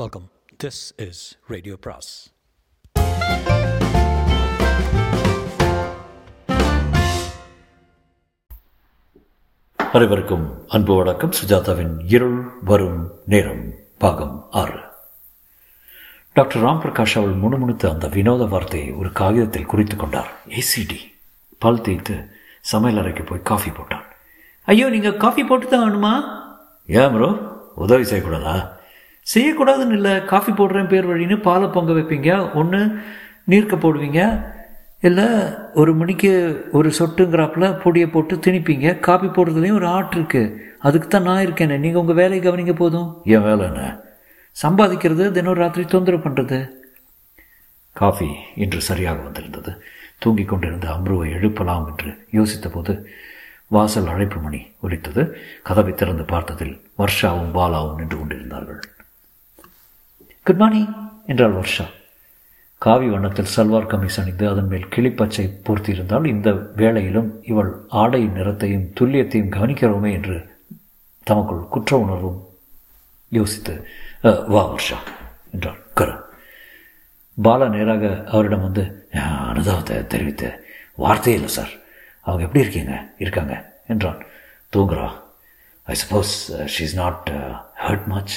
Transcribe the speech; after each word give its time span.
Welcome 0.00 0.24
this 0.62 0.78
is 1.06 1.36
radio 1.52 1.74
பிராஸ் 1.84 2.10
அனைவருக்கும் 9.78 10.46
அன்பு 10.68 10.94
வணக்கம். 10.94 11.30
சுஜாதாவின் 11.30 11.92
இருள் 12.14 12.40
வரும் 12.70 13.12
நேரம் 13.26 13.64
பாகம் 13.98 14.48
ஆறு. 14.50 14.80
டாக்டர் 16.32 16.62
ராம் 16.64 16.82
பிரகாஷ் 16.84 17.18
அவள் 17.20 17.38
முணுமுணுத்த 17.44 17.90
அந்த 17.90 18.08
வினோத 18.08 18.44
வார்த்தையை 18.44 18.90
ஒரு 18.92 19.12
காகிதத்தில் 19.12 19.70
குறித்து 19.74 19.96
கொண்டார். 19.96 20.30
ஏசிடி 20.60 21.00
பல் 21.58 21.80
தேய்த்து 21.80 22.16
சமையல் 22.60 23.00
அறைக்கு 23.02 23.22
போய் 23.22 23.48
காஃபி 23.52 23.70
போட்டான். 23.70 24.06
ஐயோ 24.64 24.88
நீங்கள் 24.88 25.16
காஃபி 25.16 25.44
போட்டு 25.44 25.68
தான் 25.68 25.84
வேணுமா 25.86 26.14
ஏன் 26.86 27.12
ப்ரோ? 27.16 27.32
உதவி 27.74 28.02
செய்யக்கூடாதா? 28.02 28.80
செய்யக்கூடாதுன்னு 29.26 29.96
இல்லை 29.98 30.24
காஃபி 30.24 30.52
போடுறேன் 30.52 30.88
பேர் 30.88 31.10
வழின்னு 31.10 31.36
பாலை 31.42 31.68
பொங்க 31.68 31.92
வைப்பீங்க. 31.92 32.54
ஒன்று 32.54 32.80
நீர்க்க 33.50 33.76
போடுவீங்க. 33.76 34.50
இல்லை 35.00 35.26
ஒரு 35.74 35.94
மணிக்கு 35.94 36.30
ஒரு 36.72 36.92
சொட்டுங்கிறாப்புல 36.98 37.80
பொடியை 37.82 38.08
போட்டு 38.08 38.34
திணிப்பீங்க. 38.36 39.00
காப்பி 39.00 39.26
போடுறதுலேயும் 39.26 39.78
ஒரு 39.80 39.86
ஆர்ட் 39.86 40.14
இருக்குது 40.14 40.56
அதுக்கு 40.78 41.08
தான் 41.08 41.22
நான் 41.22 41.46
இருக்கேனே. 41.46 41.78
நீங்கள் 41.78 42.00
உங்கள் 42.00 42.14
வேலையை 42.14 42.42
கவனிங்க 42.44 42.74
போதும். 42.74 43.20
என் 43.24 43.42
வேலை 43.42 43.66
என்ன? 43.66 43.82
சம்பாதிக்கிறது 44.62 45.30
தினம் 45.30 45.54
ராத்திரி 45.54 45.84
தொந்தரவு 45.86 46.22
பண்ணுறது 46.24 46.58
காஃபி 47.92 48.28
இன்று 48.54 48.80
சரியாக 48.80 49.22
வந்திருந்தது. 49.22 49.82
தூங்கிக் 50.18 50.48
கொண்டிருந்த 50.48 50.88
அம்ருவை 50.88 51.28
எழுப்பலாம் 51.30 51.86
என்று 51.90 52.10
யோசித்த 52.32 52.68
போது 52.72 53.08
வாசல் 53.66 54.06
அழைப்பு 54.06 54.40
மணி 54.40 54.60
ஒலித்தது. 54.80 55.22
கதவை 55.62 55.94
திறந்து 55.94 56.22
பார்த்ததில் 56.22 56.74
வர்ஷாவும் 56.98 57.54
பாலாவும் 57.58 57.94
நின்று 57.94 58.18
கொண்டிருந்தார்கள். 58.18 58.80
குட் 60.44 60.56
மார்னிங் 60.56 60.94
என்றாள் 61.26 61.52
வர்ஷா. 61.52 61.84
காவி 62.78 63.08
வண்ணத்தில் 63.08 63.52
சல்வார் 63.56 63.88
கமிஸ் 63.90 64.20
அணிந்து 64.20 64.48
அதன் 64.48 64.66
மேல் 64.66 64.86
கிளிப்பச்சை 64.86 65.44
பூர்த்தியிருந்தால் 65.64 66.26
இந்த 66.26 66.50
வேளையிலும் 66.52 67.28
இவள் 67.42 67.70
ஆடை 67.88 68.22
நிறத்தையும் 68.26 68.88
துல்லியத்தையும் 69.00 69.52
கவனிக்கிறோமே 69.52 70.12
என்று 70.12 70.38
தமக்குள் 71.22 71.68
குற்ற 71.70 71.98
உணர்வும் 71.98 72.40
யோசித்து 73.28 73.74
வா 74.22 74.62
வர்ஷா 74.72 74.98
என்றாள் 75.52 75.80
கரு. 75.94 76.16
பாலா 77.42 77.68
நேராக 77.68 78.24
அவரிடம் 78.26 78.62
வந்து 78.62 79.08
அனுதாபத்தை 79.12 80.06
தெரிவித்து 80.06 80.48
வார்த்தையே 80.94 81.38
இல்லை 81.38 81.54
சார். 81.54 81.72
அவங்க 82.20 82.44
எப்படி 82.44 82.64
இருக்கீங்க? 82.64 83.14
இருக்காங்க 83.18 83.54
என்றான். 83.88 84.20
தூங்குறா. 84.76 85.08
I 85.82 85.94
suppose 86.02 86.34
she 86.50 86.82
is 86.88 86.96
not 86.96 87.30
hurt 87.86 88.06
much 88.06 88.36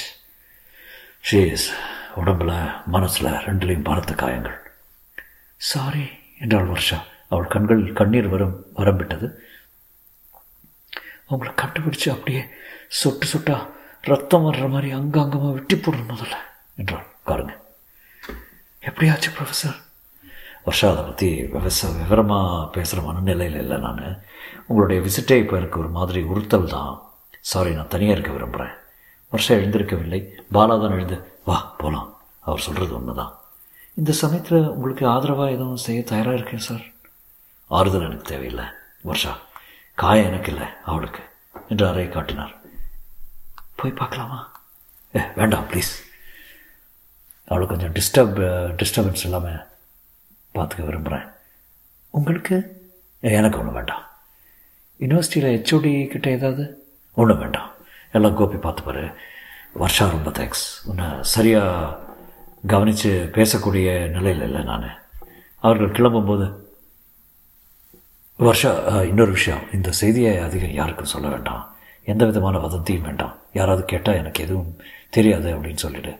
she 1.32 1.52
is 1.52 1.68
உடம்புல 2.22 2.52
மனசில் 2.86 3.38
ரெண்டுலேயும் 3.46 3.88
பலத்த 3.90 4.14
காயங்கள். 4.14 4.58
சாரி 5.62 6.06
என்றாள் 6.40 6.72
வர்ஷா. 6.74 6.98
அவள் 7.30 7.54
கண்களில் 7.54 7.98
கண்ணீர் 8.00 8.34
வரும் 8.34 8.56
வரம்பிட்டது. 8.80 9.28
அவங்கள 11.30 11.52
கண்டுபிடிச்சு 11.62 12.10
அப்படியே 12.16 12.42
சொட்டு 13.02 13.28
சொட்டா 13.34 13.58
ரத்தம் 14.12 14.46
வர்ற 14.48 14.66
மாதிரி 14.70 14.90
அங்கங்கமாக 15.00 15.56
வெட்டி 15.58 15.76
போடணும் 15.76 16.12
முதல்ல 16.14 16.38
என்றாள். 16.82 17.08
பாருங்க. 17.30 17.54
எப்படியாச்சு 18.90 19.30
ப்ரொஃபஸர் 19.38 19.78
வருஷா 20.66 20.88
அதை 20.92 21.04
பற்றி 21.04 21.30
விவச 21.56 21.90
விவரமாக 22.02 22.70
பேசுகிற 22.76 23.00
மனநிலையில் 23.08 23.60
இல்லை 23.64 23.78
நான். 23.86 24.04
உங்களுடைய 24.68 25.00
விசிட்டே 25.08 25.36
இப்போ 25.44 25.56
எனக்கு 25.62 25.80
ஒரு 25.80 25.90
மாதிரி 25.98 26.22
உறுத்தல் 26.32 26.74
தான். 26.76 26.94
சாரி 27.52 27.72
நான் 27.78 27.94
தனியாக 27.94 28.16
இருக்க 28.18 28.32
விரும்புகிறேன் 28.32 28.76
வருஷா 29.36 29.56
எழுந்திருக்கவில்லை. 29.56 30.20
பாலா 30.56 30.76
தான் 30.82 30.96
எழுந்து 30.98 31.18
வா 31.50 31.58
போகலாம் 31.78 32.10
அவர் 32.48 32.66
சொல்கிறது 32.66 32.94
உண்மைதான். 32.98 33.34
இந்த 34.00 34.12
சமயத்தில் 34.22 34.70
உங்களுக்கு 34.76 35.04
ஆதரவாக 35.14 35.56
எதுவும் 35.58 35.84
செய்ய 35.86 36.00
தயாராக 36.12 36.38
இருக்கேன் 36.38 36.66
சார்? 36.70 36.86
ஆறுதல் 37.72 38.08
எனக்கு 38.08 38.30
தேவையில்லை 38.32 38.66
வர்ஷா 39.10 39.34
காயம் 40.02 40.30
எனக்கு 40.30 40.52
இல்லை 40.54 40.68
அவளுக்கு 40.92 41.22
என்று 41.70 41.86
அறையை 41.88 42.10
காட்டினார். 42.14 42.54
போய் 43.80 44.00
பார்க்கலாமா? 44.02 44.40
ஏ 45.18 45.22
வேண்டாம் 45.36 45.68
ப்ளீஸ் 45.70 45.94
அவளுக்கு 47.52 47.74
கொஞ்சம் 47.74 47.96
டிஸ்டர்ப் 47.98 48.38
டிஸ்டர்பன்ஸ் 48.82 49.26
இல்லாமல் 49.28 49.62
பார்த்துக்க 50.56 50.86
விரும்புகிறேன் 50.90 51.28
உங்களுக்கு? 52.10 52.58
எனக்கு 53.20 53.60
ஒன்றும் 53.60 53.78
வேண்டாம். 53.80 54.04
யூனிவர்சிட்டியில் 55.00 55.54
ஹெச்ஓடி 55.56 55.94
கிட்ட 56.08 56.30
ஏதாவது? 56.30 56.66
ஒன்றும் 57.16 57.40
வேண்டாம். 57.40 57.70
எல்லாம் 58.18 58.38
கோபி 58.40 58.58
பார்த்துப்பாரு. 58.66 59.06
வருஷா 59.82 60.06
ரொம்ப 60.16 60.30
தேங்க்ஸ் 60.40 60.66
உன்னை 60.90 61.08
சரியாக 61.36 62.04
கவனித்து 62.74 63.12
பேசக்கூடிய 63.38 63.88
நிலையில் 64.16 64.46
இல்லை 64.48 64.62
நான். 64.70 64.86
அவர்கள் 65.66 65.96
கிளம்பும்போது 65.98 66.46
வருஷா 68.46 68.72
இன்னொரு 69.10 69.32
விஷயம். 69.38 69.64
இந்த 69.76 69.90
செய்தியை 70.02 70.34
அதிகம் 70.48 70.78
யாருக்கும் 70.80 71.12
சொல்ல 71.14 71.28
வேண்டாம். 71.34 71.64
எந்த 72.14 72.24
விதமான 72.30 72.56
வதந்தியும் 72.66 73.06
வேண்டாம். 73.08 73.36
யாராவது 73.60 73.84
கேட்டால் 73.92 74.20
எனக்கு 74.22 74.44
எதுவும் 74.46 74.74
தெரியாது 75.18 75.48
அப்படின்னு 75.56 75.84
சொல்லிட்டு 75.86 76.14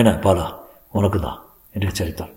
என்ன 0.00 0.10
பாலா 0.26 0.46
உனக்கு 0.98 1.18
தான் 1.26 1.38
என்று 1.74 1.90
எச்சரித்தாள் 1.90 2.32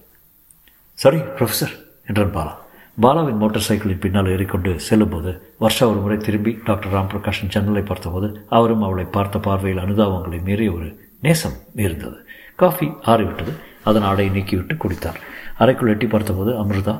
சரி 1.04 1.20
ப்ரொஃபஸர் 1.38 1.74
என்றான் 2.10 2.36
பாலா. 2.38 2.54
பாலாவின் 3.02 3.38
மோட்டார் 3.38 3.66
சைக்கிளின் 3.68 4.00
பின்னால் 4.00 4.30
ஏறிக்கொண்டு 4.30 4.80
செல்லும்போது 4.80 5.32
வர்ஷா 5.62 5.86
ஒரு 5.92 6.00
முறை 6.00 6.18
திரும்பி 6.18 6.52
டாக்டர் 6.66 6.94
ராம் 6.94 7.10
பிரகாஷின் 7.14 7.52
ஜன்னலை 7.54 7.82
பார்த்தபோது 7.82 8.28
அவரும் 8.50 8.82
அவளை 8.82 9.06
பார்த்த 9.06 9.40
பார்வையில் 9.40 9.84
அனுதாபங்களை 9.84 10.42
மீறிய 10.44 10.72
ஒரு 10.72 10.88
நேசம் 11.22 11.58
இருந்தது. 11.76 12.18
காஃபி 12.56 12.88
ஆறிவிட்டது. 13.06 13.54
அதன் 13.84 14.02
ஆடையை 14.02 14.30
நீக்கிவிட்டு 14.36 14.78
குடித்தார். 14.78 15.20
அறைக்குள் 15.58 15.90
எட்டி 15.90 16.08
பார்த்தபோது 16.08 16.52
அமிர்தா 16.64 16.96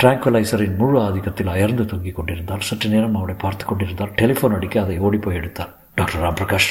டிராங்குவலைசரின் 0.00 0.76
முழு 0.76 0.98
ஆதிக்கத்தில் 1.00 1.50
அயர்ந்து 1.54 1.84
தொங்கிக் 1.86 2.16
கொண்டிருந்தார் 2.16 2.60
சற்று 2.60 2.90
நேரம் 2.90 3.14
அவளை 3.14 3.34
பார்த்து 3.34 3.64
கொண்டிருந்தார் 3.64 4.10
டெலிஃபோன் 4.10 4.54
அடிக்க 4.54 4.80
அதை 4.80 4.98
ஓடிப்போய் 4.98 5.34
எடுத்தார் 5.34 5.72
டாக்டர் 5.94 6.22
ராம் 6.22 6.38
பிரகாஷ் 6.40 6.70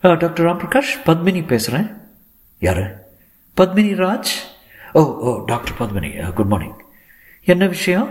டாக்டர் 0.00 0.44
ராம் 0.46 0.60
பிரகாஷ் 0.62 0.92
பத்மினி 1.06 1.46
பேசுகிறேன் 1.46 1.88
யாரு? 2.58 2.84
Padmini 3.56 3.94
Raj? 4.04 4.32
Oh 4.94 5.00
oh 5.22 5.44
doctor 5.46 5.76
Padmini 5.78 6.10
good 6.32 6.46
morning 6.46 6.78
என்ன 7.46 7.66
விஷயம்? 7.66 8.08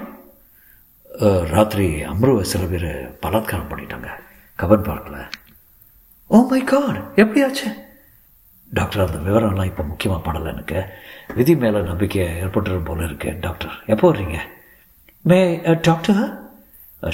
ராத்திரி 1.52 1.88
அம்ருவை 2.04 2.44
சில 2.44 2.64
பேர் 2.66 2.90
பலாத்காரம் 3.22 3.70
பண்ணிட்டாங்க 3.70 4.10
கபன் 4.60 4.88
பார்க்கல 4.88 5.18
ஓ 6.30 6.38
oh 6.38 6.44
மை 6.50 6.62
காட் 6.64 6.98
எப்படியாச்சு? 7.16 7.68
டாக்டர் 8.72 9.04
அந்த 9.04 9.20
விவரம்லாம் 9.26 9.70
இப்போ 9.70 9.84
முக்கியமாக 9.84 10.22
படலை 10.24 10.48
எனக்கு. 10.48 10.80
விதி 11.36 11.54
மேலே 11.56 11.80
நம்பிக்கை 11.82 12.24
ஏற்பட்டுரும் 12.42 12.88
போல 12.90 13.06
இருக்கு 13.06 13.30
டாக்டர். 13.40 13.76
எப்போ 13.86 14.06
வர்றீங்க? 14.08 14.38
மே 15.26 15.40
டாக்டர் 15.82 16.22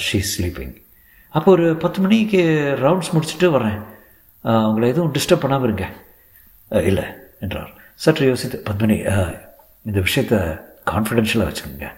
ஷீ 0.06 0.18
ஸ்லீப்பிங் 0.30 0.74
அப்போ 1.34 1.48
ஒரு 1.50 1.76
பத்து 1.76 1.98
மணிக்கு 2.02 2.40
ரவுண்ட்ஸ் 2.82 3.12
முடிச்சுட்டு 3.14 3.48
வரேன் 3.54 3.78
உங்களை 4.64 4.88
எதுவும் 4.88 5.14
டிஸ்டர்ப் 5.14 5.44
பண்ணாமல் 5.44 5.68
இருங்க. 5.68 5.86
இல்லை 6.70 7.06
என்றார். 7.40 7.72
சற்று 7.96 8.26
யோசித்து 8.26 8.58
பத்மினி 8.66 8.96
அஹ், 9.12 9.34
இந்த 9.86 10.00
விஷயத்தை 10.06 10.38
கான்ஃபிடென்ஷியலாக 10.90 11.48
வச்சுக்கோங்க. 11.50 11.88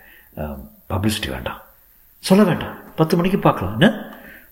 பப்ளிசிட்டி 0.92 1.28
வேண்டாம். 1.34 1.60
சொல்ல 2.24 2.42
வேண்டாம். 2.44 2.76
பத்து 2.98 3.14
மணிக்கு 3.16 3.38
பார்க்கலாம். 3.38 3.74
என்ன? 3.76 3.88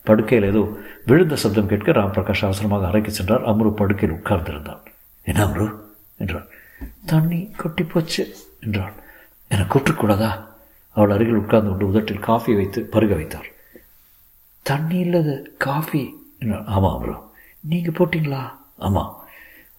படுக்கையில் 0.08 0.48
ஏதோ 0.48 0.62
விழுந்த 1.06 1.36
சப்தம் 1.42 1.70
கேட்க 1.72 1.92
ராம் 1.92 2.14
பிரகாஷ் 2.16 2.46
அவசரமாக 2.48 2.86
அறைக்கு 2.86 3.10
சென்றார். 3.10 3.46
அம்ரு 3.50 3.70
படுக்கையில் 3.80 4.18
உட்கார்ந்திருந்தான். 4.18 4.82
என்ன 5.26 5.40
அம்ரு? 5.46 5.66
என்றான். 6.18 6.48
தண்ணி 7.06 7.40
கொட்டி 7.56 7.84
போச்சு 7.84 8.22
என்றாள் 8.60 8.94
என்னை 9.50 9.64
கூப்பிட்டுக்கூடாதா 9.66 10.30
அவள் 10.96 11.10
அருகில் 11.10 11.40
உட்கார்ந்து 11.42 11.70
கொண்டு 11.70 11.88
உதட்டில் 11.88 12.26
காஃபி 12.28 12.52
வைத்து 12.54 12.80
பருக 12.94 13.12
வைத்தார் 13.14 13.48
தண்ணி 14.66 14.98
இல்லது 14.98 15.34
காஃபி 15.58 16.02
என்றாள் 16.38 16.64
ஆமாம் 16.66 16.94
அம்ரு. 16.96 17.14
நீங்கள் 17.64 17.96
போட்டிங்களா? 17.98 18.42
ஆமாம் 18.86 19.10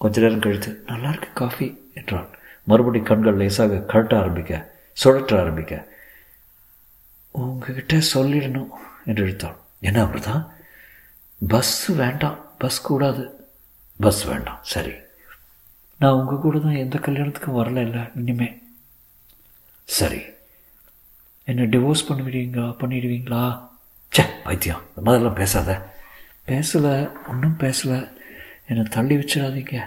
கொஞ்ச 0.01 0.21
நேரம் 0.21 0.43
கழித்து. 0.45 0.71
நல்லா 0.85 1.09
இருக்கு 1.09 1.29
காஃபி 1.33 1.67
என்றாள் 1.93 2.27
மறுபடி 2.65 2.99
கண்கள் 2.99 3.35
லேசாக 3.35 3.83
கழட்ட 3.87 4.19
ஆரம்பிக்க 4.19 4.73
சுழற்ற 5.03 5.39
ஆரம்பிக்க. 5.39 5.87
உங்ககிட்ட 7.31 7.99
சொல்லிடணும் 8.13 8.69
என்று 9.05 9.23
இழுத்தாள். 9.23 9.55
என்ன 9.79 10.03
அப்படிதான் 10.03 10.47
பஸ் 11.47 11.85
வேண்டாம் 11.85 12.51
பஸ் 12.57 12.81
கூடாது. 12.81 13.47
பஸ் 13.99 14.23
வேண்டாம் 14.23 14.59
சரி. 14.61 14.91
நான் 15.99 16.13
உங்கள் 16.13 16.37
கூட 16.37 16.59
தான் 16.59 16.75
எந்த 16.75 16.99
கல்யாணத்துக்கும் 16.99 17.57
வரல 17.57 17.81
இல்லை 17.81 18.01
இனிமே. 18.15 18.61
சரி. 19.83 20.21
என்னை 21.43 21.65
டிவோர்ஸ் 21.65 22.05
பண்ணிவிடுவீங்களா 22.09 22.75
பண்ணிடுவீங்களா? 22.79 23.69
ச்சே 24.15 24.25
பைத்தியம் 24.43 24.81
இந்த 24.95 25.11
மாதிரிலாம் 25.11 25.33
பேசாத. 25.33 25.93
பேசலை 26.47 27.11
ஒன்றும் 27.27 27.57
பேசலை. 27.57 28.17
என்னை 28.67 28.83
தள்ளி 28.89 29.15
வச்சிடாதீங்க. 29.15 29.81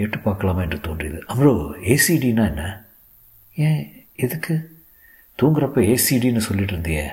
கேட்டு 0.00 0.18
பார்க்கலாமா 0.18 0.60
என்று 0.62 0.80
தோன்றியது. 0.80 1.18
அம்ரோ 1.28 1.54
ஏசிடினா 1.92 2.44
என்ன? 2.50 2.64
ஏன் 3.56 3.80
எதுக்கு? 4.16 4.54
தூங்குறப்ப 5.38 5.84
ஏசிடின்னு 5.92 6.42
சொல்லிட்டு 6.48 6.74
இருந்தியே 6.76 7.06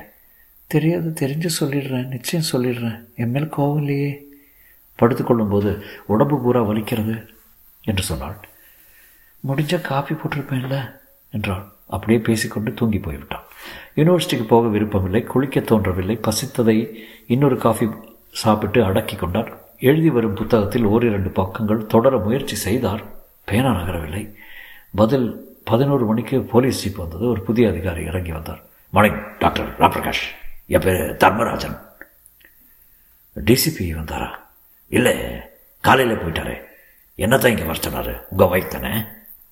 தெரியாது 0.72 1.10
தெரிஞ்சு 1.20 1.50
சொல்லிடுறேன் 1.60 2.08
நிச்சயம் 2.08 2.50
சொல்லிடுறேன். 2.52 2.98
என் 3.16 3.32
மேல் 3.32 3.54
கோவம் 3.58 3.78
இல்லையே. 3.78 4.12
படுத்துக்கொள்ளும்போது 5.00 5.72
உடம்பு 6.06 6.38
பூரா 6.42 6.62
வலிக்கிறது 6.64 7.16
என்று 7.84 8.04
சொன்னாள். 8.04 8.38
முடிஞ்சால் 9.44 9.88
காஃபி 9.92 10.16
போட்டிருப்பேன்ல 10.16 10.78
என்றாள். 11.34 11.66
அப்படியே 11.86 12.20
பேசிக்கொண்டு 12.20 12.74
தூங்கி 12.74 13.00
போய்விட்டான் 13.00 13.46
யூனிவர்சிட்டிக்கு 13.96 14.46
போக 14.48 14.68
விருப்பமில்லை 14.68 15.22
குளிக்க 15.24 15.60
தோன்றவில்லை 15.60 16.16
பசித்ததை 16.28 16.78
இன்னொரு 17.28 17.58
காஃபி 17.58 17.86
சாப்பிட்டு 18.32 18.80
அடக்கி 18.84 19.16
கொண்டார் 19.16 19.52
எழுதி 19.80 20.10
வரும் 20.10 20.34
புத்தகத்தில் 20.34 20.84
ஓரிரண்டு 20.84 21.30
பக்கங்கள் 21.30 21.86
தொடர 21.86 22.18
முயற்சி 22.18 22.56
செய்தார். 22.56 23.02
பேனா 23.46 23.72
நகரவில்லை 23.72 24.34
பதில் 24.96 25.58
பதினோரு 25.64 26.06
மணிக்கு 26.06 26.42
போலீஸ் 26.42 26.84
ஜீப் 26.84 26.96
வந்தது. 26.96 27.30
ஒரு 27.30 27.42
புதிய 27.42 27.70
அதிகாரி 27.70 28.04
இறங்கி 28.04 28.32
வந்தார். 28.32 28.60
Morning 28.90 29.38
doctor 29.40 29.80
Ramprakash. 29.80 30.26
என் 30.68 30.80
பேர் 30.80 31.18
தர்மராஜன். 31.18 31.78
டிசிபி 33.46 33.80
வந்தாரா? 33.80 34.30
இல்லை 34.88 35.16
காலையில் 35.82 36.18
போயிட்டாரு. 36.18 36.62
என்னத்தான் 37.18 37.48
இங்கே 37.48 37.64
வர 37.64 37.78
சொன்னார்? 37.80 38.28
உங்கள் 38.30 38.48
ஒய்ஃப் 38.48 38.68
தானே? 38.68 39.02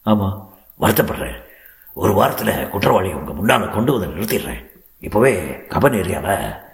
ஆமாம் 0.01 0.57
வருத்தப்படுறேன். 0.79 1.43
ஒரு 1.93 2.13
வாரத்தில் 2.13 2.69
குற்றவாளியை 2.69 3.15
உங்கள் 3.15 3.33
முன்னால் 3.33 3.71
கொண்டு 3.71 3.99
வந்து 3.99 4.15
நிறுத்திடுறேன். 4.15 4.65
இப்போவே 5.01 5.61
கபன் 5.69 5.93
ஏரியாவில் 5.93 6.64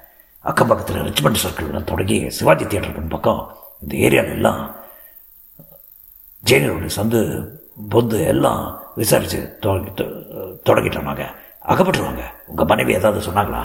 அக்கம் 0.49 0.69
பக்கத்தில் 0.69 1.03
ரிச்மண்ட் 1.07 1.41
சர்க்கிள் 1.41 1.89
தொடங்கி 1.89 2.17
சிவாஜி 2.38 2.65
தியேட்டர் 2.65 3.13
பக்கம் 3.15 3.41
இந்த 3.83 3.93
ஏரியாவில் 4.05 4.38
எல்லாம் 4.38 4.61
ஜெயினரோட 6.43 6.88
சந்து 6.95 7.19
பொந்து 7.93 8.17
எல்லாம் 8.31 8.63
விசாரித்து 9.01 9.39
தொடங்கிட்டோம் 10.67 11.07
நாங்கள் 11.09 11.31
அகப்பட்டுருவாங்க. 11.71 12.23
உங்கள் 12.51 12.69
மனைவி 12.71 12.91
ஏதாவது 12.99 13.19
சொன்னாங்களா? 13.27 13.61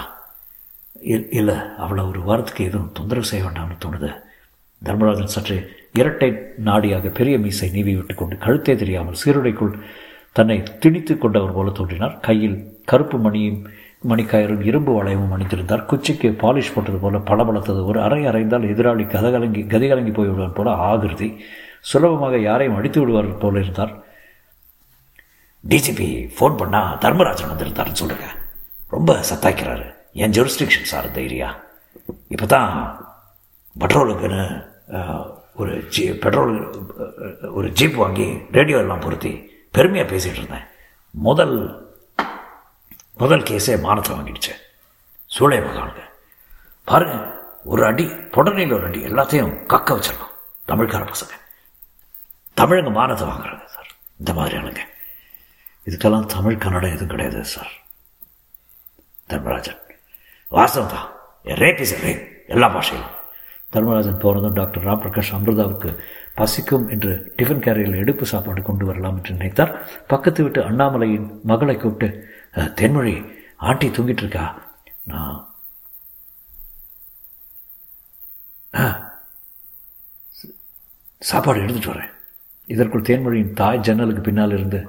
இல்லை 1.38 1.56
அவளை 1.84 2.02
ஒரு 2.11 2.20
வாரத்துக்கு 2.28 2.67
எதுவும் 2.69 2.93
தொந்தரவு 2.99 3.31
செய்ய 3.31 3.44
வேண்டாம்னு 3.46 3.76
தோணுது. 3.84 4.11
தர்மராஜன் 4.82 5.34
சற்று 5.37 5.56
இரட்டை 6.00 6.31
நாடியாக 6.69 7.12
பெரிய 7.19 7.37
மீசை 7.44 7.69
நீவி 7.76 7.94
விட்டு 7.96 8.14
கொண்டு 8.14 8.37
கழுத்தே 8.44 8.75
தெரியாமல் 8.82 9.20
சீருடைக்குள் 9.25 9.75
தன்னை 10.38 10.56
திணித்து 10.82 11.14
கொண்டவர் 11.19 11.56
போல 11.58 11.70
தோன்றினார். 11.78 12.14
கையில் 12.28 12.58
கருப்பு 12.93 13.19
மணியும் 13.19 13.61
மணிக்காயரும் 14.11 14.65
இரும்பு 14.71 14.93
வளையமும் 14.97 15.35
அணிந்திருந்தார். 15.37 15.85
குச்சிக்கு 15.91 16.29
பாலிஷ் 16.43 16.73
போட்டது 16.75 16.99
போல 17.05 17.19
பளபளத்தது. 17.31 17.81
ஒரு 17.91 17.99
அறை 18.07 18.21
அறைந்தால் 18.31 18.69
எதிராளி 18.73 19.05
கதகலங்கி 19.15 19.63
கதிகலங்கி 19.73 20.13
போய்விடுவார் 20.19 20.59
போல 20.59 20.75
ஆகிருதி. 20.89 21.29
சுலபமாக 21.91 22.37
யாரையும் 22.49 22.77
அடித்து 22.79 23.01
விடுவார் 23.01 23.31
போல 23.45 23.61
இருந்தார். 23.65 23.95
டிஜிபி 25.65 26.09
ஃபோன் 26.37 26.59
பண்ணால் 26.61 26.99
தர்மராஜன் 27.05 27.51
வந்திருந்தாருன்னு 27.53 28.01
சொல்லுங்க. 28.03 28.27
ரொம்ப 28.95 29.13
சத்தாய்க்கிறாரு 29.31 29.87
என் 30.25 30.35
ஜூரிஸ்டிக்ஷன் 30.37 30.91
சார் 30.91 31.09
இந்த 31.09 31.21
ஏரியா 31.29 31.49
இப்போ 32.35 32.47
தான் 32.55 32.71
பெட்ரோலுக்குன்னு 33.77 34.45
ஒரு 35.61 35.73
ஜீ 35.95 36.03
பெட்ரோல் 36.25 36.55
ஒரு 37.59 37.69
ஜீப் 37.79 37.97
வாங்கி 38.03 38.27
ரேடியோ 38.57 38.79
எல்லாம் 38.85 39.03
பொருத்தி 39.05 39.33
பெருமையாக 39.77 40.09
பேசிகிட்டு 40.13 40.41
இருந்தேன். 40.41 40.67
முதல் 41.15 41.57
முதல் 43.19 43.43
கேஸே 43.43 43.81
மானத்தை 43.81 44.17
வாங்கிடுச்சு. 44.17 44.53
சூளை 45.27 45.59
மகானுங்க. 45.59 46.03
பாருங்க 46.85 47.41
ஒரு 47.65 47.85
அடி 47.85 48.05
தொடர்நிலை 48.05 48.73
ஒரு 48.73 48.85
அடி 48.85 49.05
எல்லாத்தையும் 49.05 49.51
கக்க 49.51 49.99
வச்சிடலாம் 49.99 50.35
தமிழ்கார 50.69 51.07
பசங்க. 51.07 51.35
தமிழங்க 52.57 52.91
மானத்தை 52.91 53.29
வாங்குறாங்க 53.29 53.65
சார். 53.65 53.87
இந்த 54.19 54.33
மாதிரியானுங்க 54.33 54.79
இதுக்கெல்லாம் 55.85 56.27
தமிழ் 56.27 56.59
கன்னடம் 56.59 56.91
எதுவும் 56.91 57.09
கிடையாது 57.09 57.45
சார். 57.45 57.71
தர்மராஜன். 59.27 59.79
வாஸ்தவம் 60.51 60.95
தான். 60.95 61.11
ரேப் 61.45 61.81
இஸ் 61.81 62.05
ரேப் 62.05 62.29
எல்லா 62.47 62.69
பாஷையிலும். 62.69 63.15
தர்மராஜன் 63.69 64.19
போனதும் 64.19 64.53
டாக்டர் 64.53 64.85
ராம் 64.85 65.01
பிரகாஷ் 65.01 65.35
அமிர்தாவுக்கு 65.35 65.97
பசிக்கும் 66.35 66.89
என்று 66.89 67.35
டிஃபன் 67.37 67.61
கேரியரில் 67.61 67.97
எடுப்பு 67.97 68.27
சாப்பாடு 68.27 68.62
கொண்டு 68.62 68.87
வரலாம் 68.87 69.17
என்று 69.17 69.35
நினைத்தார். 69.35 70.05
பக்கத்து 70.07 70.43
விட்டு 70.43 70.62
அண்ணாமலையின் 70.62 71.41
மகளை 71.43 71.77
கூப்பிட்டு 71.77 72.35
தென்மொழி 72.81 73.14
ஆண்டி 73.69 73.88
தூங்கிட்டு 73.97 74.23
இருக்கா 74.25 74.44
நான் 75.11 75.43
சாப்பாடு 81.29 81.62
எடுத்துட்டு 81.64 81.93
வரேன். 81.93 82.12
இதற்குள் 82.75 83.06
தேன்மொழியின் 83.08 83.53
தாய் 83.61 83.85
ஜன்னலுக்கு 83.87 84.23
பின்னால் 84.26 84.55
இருந்து 84.56 84.81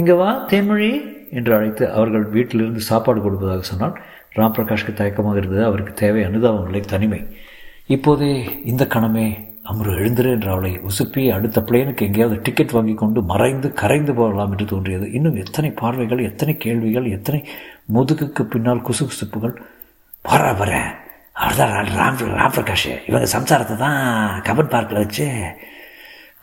இங்கே 0.00 0.14
வா 0.20 0.28
தேன்மொழி 0.50 0.90
என்று 1.38 1.52
அழைத்து 1.56 1.84
அவர்கள் 1.96 2.24
வீட்டிலிருந்து 2.36 2.82
சாப்பாடு 2.90 3.20
கொடுப்பதாக 3.24 3.64
சொன்னால் 3.70 3.96
ராம் 4.36 4.54
பிரகாஷ்க்கு 4.56 4.92
தயக்கமாக 5.00 5.40
இருந்தது. 5.40 5.62
அவருக்கு 5.70 5.92
தேவை 6.02 6.22
அனுதாபங்களை 6.28 6.80
தனிமை. 6.92 7.20
இப்போதே 7.96 8.32
இந்த 8.70 8.84
கணமே 8.94 9.26
அமரு 9.70 9.90
எழுந்திரு 9.98 10.30
என்று 10.36 10.50
அவளை 10.50 10.70
உசுப்பி 10.88 11.22
அடுத்த 11.34 11.60
பிளேனுக்கு 11.68 12.06
எங்கேயாவது 12.06 12.36
டிக்கெட் 12.42 12.74
வாங்கி 12.76 12.94
கொண்டு 12.94 13.22
மறைந்து 13.22 13.68
கரைந்து 13.72 14.12
போகலாம் 14.14 14.50
என்று 14.50 14.66
தோன்றியது. 14.72 15.06
இன்னும் 15.12 15.38
எத்தனை 15.44 15.70
பார்வைகள் 15.70 16.26
எத்தனை 16.30 16.56
கேள்விகள் 16.56 17.06
எத்தனை 17.16 17.40
முதுகுக்கு 17.94 18.42
பின்னால் 18.42 18.84
குசுகுசுப்புகள் 18.88 19.54
வர 20.22 20.52
வர. 20.52 20.72
அவர்தான் 21.32 21.88
ராம் 21.98 22.20
ராம் 22.40 22.54
பிரகாஷ் 22.56 22.90
இவங்க 23.08 23.28
சம்சாரத்தை 23.36 23.76
தான் 23.76 24.42
கபன் 24.48 24.72
பார்க்கில் 24.74 25.02
வச்சு 25.02 25.26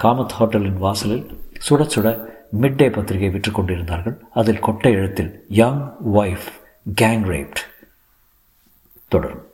காமத் 0.03 0.35
ஹோட்டலின் 0.39 0.81
வாசலில் 0.85 1.25
சுட 1.69 1.81
சுட 1.95 2.07
மிட் 2.61 2.79
டே 2.81 2.89
பத்திரிகை 2.89 3.29
விற்று 3.29 3.51
கொண்டிருந்தார்கள். 3.51 4.17
அதில் 4.33 4.65
கொட்டை 4.67 4.93
எழுத்தில் 4.93 5.31
யங் 5.61 5.81
ஒய்ஃப் 6.13 6.49
கேங் 7.01 7.23
ரேப்ட் 7.33 7.61
தொடரும். 9.07 9.45